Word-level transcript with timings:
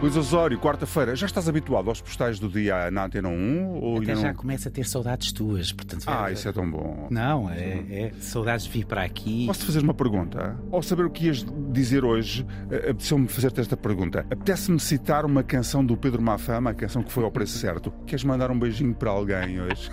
Luís 0.00 0.16
Osório, 0.16 0.56
quarta-feira, 0.60 1.16
já 1.16 1.26
estás 1.26 1.48
habituado 1.48 1.88
aos 1.88 2.00
postais 2.00 2.38
do 2.38 2.48
dia 2.48 2.88
na 2.88 3.06
Antena 3.06 3.28
1? 3.28 3.80
Ou 3.82 3.96
Até 3.96 4.12
ainda 4.12 4.22
já 4.22 4.28
não... 4.28 4.34
começa 4.36 4.68
a 4.68 4.72
ter 4.72 4.86
saudades 4.86 5.32
tuas, 5.32 5.72
portanto... 5.72 6.04
Ah, 6.06 6.30
isso 6.30 6.48
é 6.48 6.52
tão 6.52 6.70
bom. 6.70 7.08
Não, 7.10 7.50
é, 7.50 7.84
é 7.90 8.12
saudades 8.20 8.66
de 8.66 8.72
vir 8.72 8.86
para 8.86 9.02
aqui. 9.02 9.46
Posso-te 9.48 9.66
fazer 9.66 9.80
uma 9.80 9.94
pergunta? 9.94 10.56
Ao 10.70 10.80
saber 10.84 11.04
o 11.04 11.10
que 11.10 11.26
ias 11.26 11.44
dizer 11.72 12.04
hoje, 12.04 12.46
eh, 12.70 12.90
apeteceu-me 12.90 13.26
fazer-te 13.26 13.60
esta 13.60 13.76
pergunta. 13.76 14.20
Apetece-me 14.30 14.78
citar 14.78 15.24
uma 15.24 15.42
canção 15.42 15.84
do 15.84 15.96
Pedro 15.96 16.22
Mafama, 16.22 16.70
a 16.70 16.74
canção 16.74 17.02
que 17.02 17.10
foi 17.10 17.24
ao 17.24 17.32
preço 17.32 17.58
certo. 17.58 17.90
Queres 18.06 18.22
mandar 18.22 18.52
um 18.52 18.58
beijinho 18.58 18.94
para 18.94 19.10
alguém 19.10 19.60
hoje? 19.60 19.90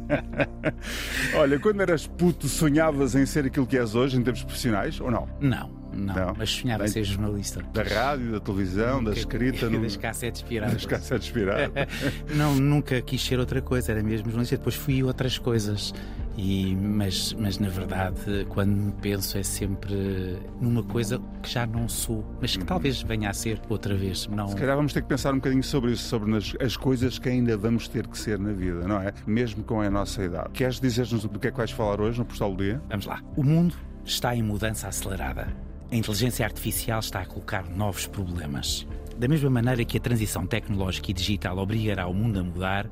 Olha, 1.36 1.60
quando 1.60 1.82
eras 1.82 2.06
puto, 2.06 2.48
sonhavas 2.48 3.14
em 3.14 3.26
ser 3.26 3.44
aquilo 3.44 3.66
que 3.66 3.76
és 3.76 3.94
hoje, 3.94 4.16
em 4.18 4.22
termos 4.22 4.42
profissionais, 4.42 4.98
ou 4.98 5.10
não? 5.10 5.28
Não, 5.42 5.83
não, 5.94 6.14
Não. 6.14 6.34
mas 6.36 6.50
sonhava 6.50 6.84
Bem- 6.84 6.92
ser 6.92 7.04
jornalista. 7.04 7.62
Da 7.72 7.82
rádio, 7.82 8.32
da 8.32 8.40
televisão, 8.40 9.02
da 9.02 9.12
escrita, 9.12 9.68
no... 9.70 9.80
das 9.82 9.96
cassetes 9.96 10.42
piratas. 10.42 10.74
das 10.74 10.86
cassetes 10.86 11.30
piratas. 11.30 11.88
Não, 12.34 12.54
nunca 12.56 13.00
quis 13.00 13.22
ser 13.24 13.38
outra 13.38 13.60
coisa, 13.62 13.92
era 13.92 14.02
mesmo 14.02 14.26
jornalista. 14.26 14.56
Depois 14.56 14.74
fui 14.74 15.02
outras 15.02 15.38
coisas. 15.38 15.92
E, 16.36 16.74
mas, 16.74 17.32
mas 17.34 17.60
na 17.60 17.68
verdade, 17.68 18.44
quando 18.48 18.70
me 18.72 18.92
penso, 19.00 19.38
é 19.38 19.44
sempre 19.44 20.36
numa 20.60 20.82
coisa 20.82 21.20
que 21.40 21.48
já 21.48 21.64
não 21.64 21.88
sou, 21.88 22.24
mas 22.40 22.56
que 22.56 22.64
talvez 22.64 23.00
venha 23.02 23.30
a 23.30 23.32
ser 23.32 23.60
outra 23.68 23.94
vez. 23.96 24.26
Não... 24.26 24.46
Uhum. 24.46 24.50
Se 24.50 24.56
calhar 24.56 24.74
vamos 24.74 24.92
ter 24.92 25.02
que 25.02 25.06
pensar 25.08 25.32
um 25.32 25.36
bocadinho 25.36 25.62
sobre 25.62 25.92
isso, 25.92 26.02
sobre 26.08 26.28
nas- 26.28 26.52
as 26.60 26.76
coisas 26.76 27.20
que 27.20 27.28
ainda 27.28 27.56
vamos 27.56 27.86
ter 27.86 28.08
que 28.08 28.18
ser 28.18 28.36
na 28.40 28.50
vida, 28.52 28.80
não 28.88 29.00
é? 29.00 29.12
Mesmo 29.24 29.62
com 29.62 29.80
a 29.80 29.88
nossa 29.88 30.24
idade. 30.24 30.48
Queres 30.52 30.80
dizer-nos 30.80 31.22
do 31.24 31.38
que 31.38 31.46
é 31.46 31.50
que 31.52 31.56
vais 31.56 31.70
falar 31.70 32.00
hoje 32.00 32.18
no 32.18 32.24
Postal 32.24 32.52
do 32.52 32.64
Dia? 32.64 32.82
Vamos 32.88 33.06
lá. 33.06 33.22
O 33.36 33.44
mundo 33.44 33.76
está 34.04 34.34
em 34.34 34.42
mudança 34.42 34.88
acelerada. 34.88 35.46
A 35.94 35.96
inteligência 35.96 36.44
artificial 36.44 36.98
está 36.98 37.20
a 37.20 37.24
colocar 37.24 37.70
novos 37.70 38.04
problemas. 38.04 38.84
Da 39.16 39.28
mesma 39.28 39.48
maneira 39.48 39.84
que 39.84 39.96
a 39.96 40.00
transição 40.00 40.44
tecnológica 40.44 41.12
e 41.12 41.14
digital 41.14 41.56
obrigará 41.56 42.08
o 42.08 42.12
mundo 42.12 42.40
a 42.40 42.42
mudar, 42.42 42.90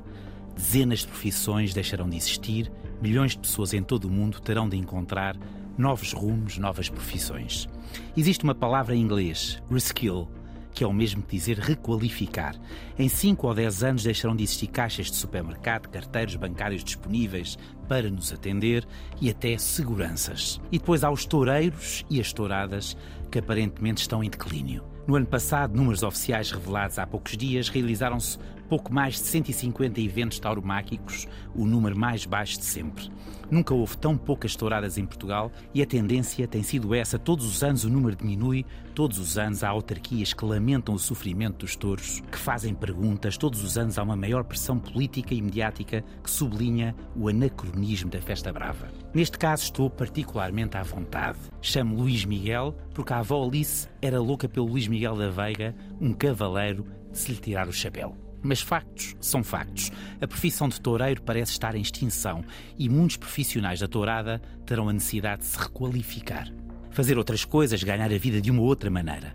dezenas 0.55 0.99
de 0.99 1.07
profissões 1.07 1.73
deixarão 1.73 2.09
de 2.09 2.15
existir, 2.15 2.71
milhões 3.01 3.31
de 3.31 3.39
pessoas 3.39 3.73
em 3.73 3.83
todo 3.83 4.05
o 4.05 4.09
mundo 4.09 4.39
terão 4.39 4.69
de 4.69 4.77
encontrar 4.77 5.35
novos 5.77 6.13
rumos, 6.13 6.57
novas 6.57 6.87
profissões. 6.87 7.67
Existe 8.15 8.45
uma 8.45 8.55
palavra 8.55 8.95
em 8.95 9.01
inglês, 9.01 9.61
reskill, 9.69 10.29
que 10.73 10.83
é 10.83 10.87
o 10.87 10.93
mesmo 10.93 11.21
que 11.21 11.37
dizer 11.37 11.59
requalificar. 11.59 12.55
Em 12.97 13.07
5 13.07 13.47
ou 13.47 13.53
10 13.53 13.83
anos 13.83 14.03
deixarão 14.03 14.35
de 14.35 14.43
existir 14.43 14.67
caixas 14.67 15.11
de 15.11 15.15
supermercado, 15.15 15.89
carteiros 15.89 16.35
bancários 16.35 16.83
disponíveis 16.83 17.57
para 17.87 18.09
nos 18.09 18.33
atender 18.33 18.85
e 19.21 19.29
até 19.29 19.57
seguranças. 19.57 20.59
E 20.71 20.79
depois 20.79 21.03
há 21.03 21.11
os 21.11 21.25
toureiros 21.25 22.03
e 22.09 22.19
as 22.19 22.33
touradas 22.33 22.97
que 23.29 23.39
aparentemente 23.39 24.01
estão 24.01 24.23
em 24.23 24.29
declínio. 24.29 24.83
No 25.05 25.15
ano 25.15 25.25
passado, 25.25 25.75
números 25.75 26.01
oficiais 26.01 26.49
revelados 26.51 26.97
há 26.97 27.05
poucos 27.05 27.35
dias, 27.35 27.67
realizaram-se 27.67 28.39
pouco 28.69 28.93
mais 28.93 29.15
de 29.15 29.21
150 29.21 29.99
eventos 30.01 30.39
tauromáquicos, 30.39 31.27
o 31.55 31.65
número 31.65 31.97
mais 31.97 32.25
baixo 32.25 32.59
de 32.59 32.65
sempre. 32.65 33.11
Nunca 33.51 33.73
houve 33.73 33.97
tão 33.97 34.17
poucas 34.17 34.55
touradas 34.55 34.97
em 34.97 35.05
Portugal 35.05 35.51
e 35.73 35.81
a 35.81 35.85
tendência 35.85 36.47
tem 36.47 36.63
sido 36.63 36.95
essa. 36.95 37.19
Todos 37.19 37.45
os 37.45 37.63
anos 37.63 37.83
o 37.83 37.89
número 37.89 38.15
diminui, 38.15 38.65
todos 38.95 39.19
os 39.19 39.37
anos 39.37 39.63
há 39.63 39.69
autarquias 39.69 40.33
que 40.33 40.43
lamentam 40.43 40.95
o 40.95 40.99
sofrimento 40.99 41.59
dos 41.59 41.75
touros, 41.75 42.21
que 42.31 42.37
fazem 42.37 42.73
perguntas, 42.73 43.37
todos 43.37 43.63
os 43.63 43.77
anos 43.77 43.99
há 43.99 44.03
uma 44.03 44.15
maior 44.15 44.43
pressão 44.43 44.79
política 44.79 45.35
e 45.35 45.41
mediática 45.41 46.03
que 46.23 46.31
sublinha 46.31 46.95
o 47.15 47.27
anacronismo 47.27 48.09
da 48.09 48.21
festa 48.21 48.51
brava. 48.51 48.89
Neste 49.13 49.37
caso 49.37 49.63
estou 49.63 49.89
particularmente 49.89 50.77
à 50.77 50.81
vontade. 50.81 51.37
Chamo 51.61 51.95
Luís 51.95 52.25
Miguel 52.25 52.75
porque 52.93 53.13
a 53.13 53.19
avó 53.19 53.45
Alice 53.45 53.87
era 54.01 54.19
louca 54.19 54.49
pelo 54.49 54.67
Luís 54.67 54.87
Miguel 54.87 55.15
da 55.15 55.29
Veiga, 55.29 55.75
um 56.01 56.13
cavaleiro 56.13 56.85
de 57.11 57.19
se 57.19 57.31
lhe 57.31 57.37
tirar 57.37 57.67
o 57.67 57.73
chapéu. 57.73 58.22
Mas 58.43 58.61
factos 58.61 59.15
são 59.21 59.41
factos. 59.43 59.89
A 60.21 60.27
profissão 60.27 60.67
de 60.67 60.79
toureiro 60.81 61.21
parece 61.21 61.53
estar 61.53 61.73
em 61.75 61.81
extinção 61.81 62.43
e 62.77 62.89
muitos 62.89 63.15
profissionais 63.17 63.79
da 63.79 63.87
tourada 63.87 64.41
terão 64.65 64.89
a 64.89 64.93
necessidade 64.93 65.41
de 65.41 65.47
se 65.47 65.57
requalificar. 65.57 66.51
Fazer 66.91 67.17
outras 67.17 67.45
coisas, 67.45 67.81
ganhar 67.81 68.11
a 68.11 68.17
vida 68.17 68.41
de 68.41 68.51
uma 68.51 68.61
outra 68.61 68.89
maneira. 68.91 69.33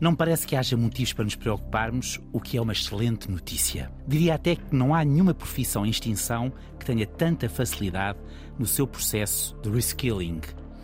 Não 0.00 0.14
parece 0.14 0.46
que 0.46 0.56
haja 0.56 0.76
motivos 0.76 1.12
para 1.12 1.24
nos 1.24 1.34
preocuparmos, 1.34 2.20
o 2.32 2.40
que 2.40 2.56
é 2.56 2.62
uma 2.62 2.72
excelente 2.72 3.30
notícia. 3.30 3.90
Diria 4.06 4.34
até 4.34 4.56
que 4.56 4.74
não 4.74 4.94
há 4.94 5.04
nenhuma 5.04 5.34
profissão 5.34 5.84
em 5.84 5.90
extinção 5.90 6.52
que 6.78 6.86
tenha 6.86 7.06
tanta 7.06 7.48
facilidade 7.48 8.18
no 8.58 8.66
seu 8.66 8.86
processo 8.86 9.54
de 9.62 9.70
reskilling. 9.70 10.40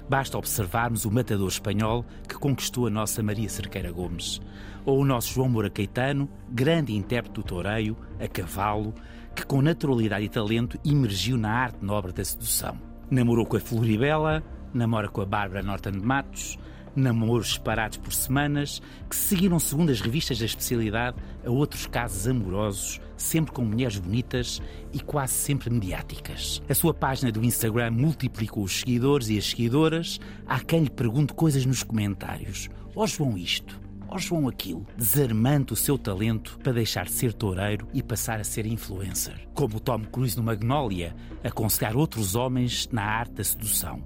Basta 0.08 0.38
observarmos 0.38 1.04
o 1.04 1.10
matador 1.10 1.48
espanhol 1.48 2.04
que 2.28 2.36
conquistou 2.36 2.86
a 2.86 2.90
nossa 2.90 3.22
Maria 3.22 3.48
Cerqueira 3.48 3.90
Gomes, 3.90 4.40
ou 4.84 5.00
o 5.00 5.04
nosso 5.04 5.34
João 5.34 5.48
Moura 5.48 5.68
Caetano, 5.68 6.28
grande 6.48 6.94
intérprete 6.94 7.34
do 7.34 7.42
toureio, 7.42 7.96
a 8.20 8.28
cavalo, 8.28 8.94
que 9.34 9.44
com 9.44 9.60
naturalidade 9.60 10.24
e 10.24 10.28
talento 10.28 10.78
emergiu 10.84 11.36
na 11.36 11.50
arte 11.50 11.84
nobre 11.84 12.12
da 12.12 12.24
sedução. 12.24 12.78
Namorou 13.10 13.44
com 13.44 13.56
a 13.56 13.60
Floribela, 13.60 14.44
namora 14.72 15.08
com 15.08 15.20
a 15.20 15.26
Bárbara 15.26 15.62
Norton 15.62 15.90
de 15.90 16.00
Matos, 16.00 16.56
namoros 16.96 17.58
parados 17.58 17.98
por 17.98 18.12
semanas, 18.12 18.80
que 19.08 19.14
seguiram, 19.14 19.58
segundo 19.58 19.90
as 19.90 20.00
revistas 20.00 20.38
da 20.38 20.46
especialidade, 20.46 21.16
a 21.44 21.50
outros 21.50 21.86
casos 21.86 22.26
amorosos, 22.26 23.00
sempre 23.16 23.52
com 23.52 23.64
mulheres 23.64 23.98
bonitas 23.98 24.60
e 24.92 25.00
quase 25.00 25.34
sempre 25.34 25.70
mediáticas. 25.70 26.62
A 26.68 26.74
sua 26.74 26.94
página 26.94 27.30
do 27.30 27.44
Instagram 27.44 27.90
multiplicou 27.90 28.64
os 28.64 28.80
seguidores 28.80 29.28
e 29.28 29.38
as 29.38 29.50
seguidoras. 29.50 30.18
Há 30.46 30.60
quem 30.60 30.84
lhe 30.84 30.90
pergunte 30.90 31.34
coisas 31.34 31.64
nos 31.64 31.82
comentários. 31.82 32.68
Ó 32.94 33.06
João 33.06 33.36
isto, 33.36 33.78
ó 34.08 34.18
João 34.18 34.48
aquilo, 34.48 34.86
desarmando 34.96 35.74
o 35.74 35.76
seu 35.76 35.98
talento 35.98 36.58
para 36.62 36.72
deixar 36.72 37.04
de 37.04 37.12
ser 37.12 37.32
toureiro 37.32 37.86
e 37.92 38.02
passar 38.02 38.40
a 38.40 38.44
ser 38.44 38.66
influencer. 38.66 39.46
Como 39.54 39.76
o 39.76 39.80
Tom 39.80 40.00
Cruise 40.04 40.36
no 40.36 40.42
Magnolia, 40.42 41.14
aconselhar 41.44 41.96
outros 41.96 42.34
homens 42.34 42.88
na 42.90 43.04
arte 43.04 43.34
da 43.34 43.44
sedução. 43.44 44.02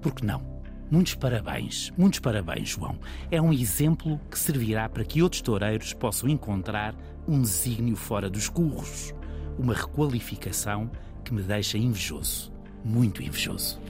Por 0.00 0.14
que 0.14 0.26
não? 0.26 0.53
Muitos 0.94 1.16
parabéns, 1.16 1.92
muitos 1.98 2.20
parabéns, 2.20 2.68
João. 2.68 2.96
É 3.28 3.42
um 3.42 3.52
exemplo 3.52 4.20
que 4.30 4.38
servirá 4.38 4.88
para 4.88 5.04
que 5.04 5.20
outros 5.24 5.42
toureiros 5.42 5.92
possam 5.92 6.28
encontrar 6.28 6.94
um 7.26 7.42
desígnio 7.42 7.96
fora 7.96 8.30
dos 8.30 8.48
curros. 8.48 9.12
Uma 9.58 9.74
requalificação 9.74 10.88
que 11.24 11.34
me 11.34 11.42
deixa 11.42 11.76
invejoso, 11.76 12.52
muito 12.84 13.24
invejoso. 13.24 13.80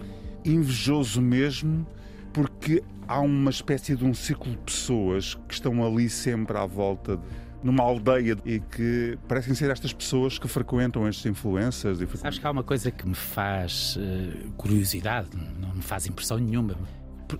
Invejoso 0.46 1.20
mesmo, 1.20 1.86
porque 2.32 2.82
há 3.06 3.20
uma 3.20 3.50
espécie 3.50 3.94
de 3.94 4.02
um 4.06 4.14
ciclo 4.14 4.52
de 4.52 4.56
pessoas 4.62 5.34
que 5.46 5.52
estão 5.52 5.84
ali 5.84 6.08
sempre 6.08 6.56
à 6.56 6.64
volta 6.64 7.18
de- 7.18 7.22
numa 7.64 7.82
aldeia 7.82 8.36
e 8.44 8.60
que 8.60 9.18
parecem 9.26 9.54
ser 9.54 9.70
estas 9.70 9.92
pessoas 9.92 10.38
que 10.38 10.46
frequentam 10.46 11.08
estes 11.08 11.24
influencers. 11.24 11.98
E 12.00 12.06
Sabes 12.18 12.38
que 12.38 12.46
há 12.46 12.50
uma 12.50 12.62
coisa 12.62 12.90
que 12.90 13.08
me 13.08 13.14
faz 13.14 13.98
eh, 13.98 14.46
curiosidade, 14.56 15.30
não 15.58 15.74
me 15.74 15.82
faz 15.82 16.06
impressão 16.06 16.36
nenhuma. 16.36 16.76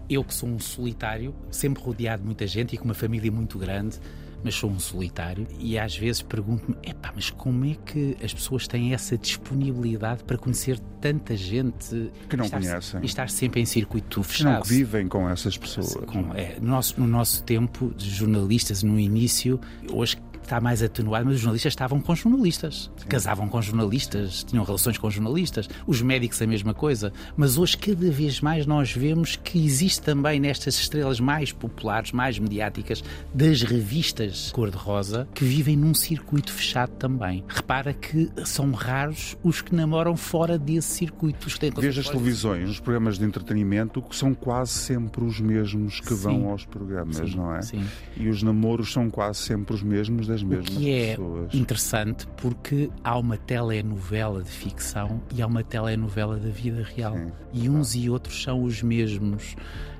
Eu 0.09 0.25
que 0.25 0.33
sou 0.33 0.49
um 0.49 0.59
solitário, 0.59 1.35
sempre 1.51 1.83
rodeado 1.83 2.23
de 2.23 2.27
muita 2.27 2.47
gente 2.47 2.75
e 2.75 2.79
com 2.79 2.87
uma 2.87 2.95
família 2.95 3.31
muito 3.31 3.59
grande, 3.59 4.01
mas 4.45 4.55
sou 4.55 4.71
um 4.71 4.79
solitário 4.79 5.47
e 5.59 5.79
às 5.79 5.97
vezes 5.97 6.21
pergunto-me, 6.23 6.77
epá, 6.83 7.11
mas 7.15 7.31
como 7.31 7.65
é 7.65 7.75
que 7.87 8.17
as 8.23 8.33
pessoas 8.35 8.69
têm 8.69 8.93
essa 8.95 9.17
disponibilidade 9.19 10.23
para 10.25 10.37
conhecer 10.37 10.79
tanta 11.01 11.35
gente 11.37 12.11
Que 12.29 12.37
não 12.37 12.45
estar, 12.45 12.61
conhecem. 12.61 13.01
e 13.03 13.07
estar 13.07 13.29
sempre 13.31 13.61
em 13.61 13.65
circuito 13.65 14.09
que 14.11 14.17
não 14.19 14.25
fechado? 14.25 14.65
vivem 14.65 15.09
com 15.09 15.29
essas 15.29 15.57
pessoas. 15.57 15.95
Com- 16.07 16.33
é, 16.35 16.59
no, 16.61 16.69
nosso, 16.69 17.01
no 17.01 17.07
nosso 17.07 17.43
tempo 17.43 17.93
de 17.97 18.11
jornalistas, 18.11 18.83
no 18.83 18.99
início, 18.99 19.59
hoje 19.91 20.17
está 20.45 20.61
mais 20.61 20.83
atenuado, 20.83 21.27
mas 21.27 21.37
os 21.37 21.41
jornalistas 21.41 21.73
estavam 21.73 22.01
com 22.01 22.15
jornalistas, 22.15 22.91
casavam 23.09 23.49
com 23.49 23.61
jornalistas, 23.61 24.45
tinham 24.45 24.65
relações 24.65 24.99
com 24.99 25.11
jornalistas, 25.11 25.69
os 25.87 26.01
médicos 26.03 26.41
a 26.41 26.47
mesma 26.47 26.75
coisa. 26.75 27.13
Mas 27.37 27.59
hoje, 27.59 27.77
cada 27.77 28.11
vez 28.11 28.41
mais, 28.41 28.67
nós 28.67 28.93
vemos 28.93 29.37
que 29.37 29.65
existe 29.65 30.03
também 30.03 30.39
nestas 30.39 30.75
estrelas 30.79 31.21
mais 31.21 31.53
populares, 31.53 32.13
mais 32.13 32.39
mediáticas, 32.39 33.03
das 33.33 33.63
revistas 33.63 34.51
cor-de-rosa, 34.53 35.29
que 35.35 35.45
vivem 35.45 35.77
num 35.77 35.95
circuito 35.95 36.53
fechado 36.53 36.91
também. 36.93 37.45
Repara 37.49 37.93
que 37.93 38.31
são 38.45 38.73
raros 38.73 39.37
os 39.43 39.61
que 39.61 39.75
namoram 39.75 40.17
fora 40.17 40.59
desse 40.59 40.89
circuito. 40.89 41.47
Os 41.47 41.55
que 41.55 41.61
têm 41.61 41.71
Veja 41.75 42.01
as 42.01 42.09
televisões, 42.09 42.71
os 42.71 42.81
programas 42.81 43.19
de 43.19 43.25
entretenimento, 43.25 44.01
que 44.03 44.15
são 44.15 44.35
quase 44.35 44.73
sempre 44.73 45.25
os 45.25 45.41
mesmos 45.41 46.01
que 46.01 46.15
vão 46.15 46.41
Sim. 46.41 46.51
aos 46.51 46.65
programas, 46.65 47.17
Sim, 47.17 47.37
não 47.37 47.55
é? 47.55 47.63
sim. 47.63 47.85
E 48.17 48.29
os 48.29 48.43
namoros 48.43 48.93
são 48.93 49.11
quase 49.11 49.41
sempre 49.41 49.75
os 49.75 49.83
mesmos 49.83 50.29
das 50.35 50.43
O 50.43 50.47
mesmas 50.47 50.69
que 50.69 50.93
é 50.93 51.11
pessoas. 51.11 51.55
interessante 51.55 52.27
porque 52.37 52.91
há 53.03 53.19
uma 53.19 53.37
telenovela 53.37 54.43
de 54.43 54.51
ficção 54.51 55.23
e 55.35 55.41
há 55.41 55.47
uma 55.47 55.63
telenovela 55.65 56.37
da 56.37 56.51
vida 56.51 56.83
real. 56.83 57.15
Sim, 57.17 57.33
e 57.53 57.69
uns 57.69 57.95
e 57.95 58.11
outros 58.11 58.43
são 58.43 58.63
os 58.63 58.83
mesmos. 58.83 59.57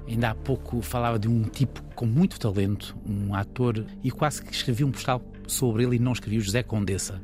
Ainda 0.07 0.31
há 0.31 0.35
pouco 0.35 0.83
falava 0.83 1.19
de 1.19 1.29
um 1.29 1.45
tipo 1.45 1.83
com 1.95 2.05
muito 2.05 2.39
talento, 2.39 2.95
um 3.09 3.35
ator, 3.35 3.85
e 4.03 4.11
quase 4.11 4.43
que 4.43 4.53
escrevi 4.53 4.85
um 4.85 4.91
postal 4.93 5.23
sobre 5.47 5.85
ele 5.85 5.97
e 5.97 5.99
não 5.99 6.13
escrevi 6.13 6.37
o 6.37 6.41
José 6.43 6.63
Condessa. 6.63 7.21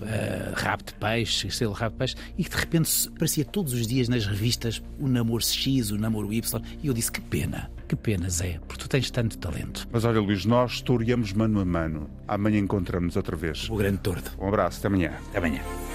uh, 0.00 0.52
rabo 0.54 0.82
de 0.84 0.94
peixe, 0.94 1.48
estrela 1.48 1.74
rabo 1.74 1.92
de 1.92 1.98
peixe, 1.98 2.16
e 2.36 2.44
que 2.44 2.50
de 2.50 2.56
repente 2.56 3.08
aparecia 3.08 3.44
todos 3.44 3.72
os 3.72 3.86
dias 3.86 4.08
nas 4.08 4.26
revistas 4.26 4.82
o 4.98 5.06
namoro 5.06 5.42
X, 5.42 5.90
o 5.90 5.98
namoro 5.98 6.32
Y, 6.32 6.62
e 6.82 6.86
eu 6.86 6.94
disse: 6.94 7.12
que 7.12 7.20
pena, 7.20 7.70
que 7.90 7.96
pena, 7.96 8.30
Zé, 8.30 8.60
porque 8.68 8.84
tu 8.84 8.88
tens 8.88 9.10
tanto 9.10 9.36
talento. 9.36 9.88
Mas 9.90 10.04
olha, 10.04 10.20
Luís, 10.20 10.44
nós 10.44 10.74
historiamos 10.74 11.32
mano 11.32 11.58
a 11.58 11.64
mano. 11.64 12.08
Amanhã 12.28 12.60
encontramos 12.60 13.16
outra 13.16 13.34
vez. 13.36 13.68
O 13.68 13.74
grande 13.74 13.98
tordo. 13.98 14.30
Um 14.38 14.46
abraço, 14.46 14.78
até 14.78 14.86
amanhã. 14.86 15.12
Até 15.30 15.38
amanhã. 15.38 15.89